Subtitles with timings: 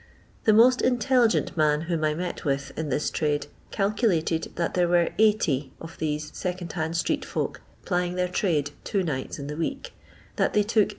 [0.45, 5.09] The most intelligent man whom I met with in this trade calculated that there were
[5.19, 9.93] 80 of these second hand street folk plying their trade two nights in the week;
[10.37, 10.89] that they took 8«.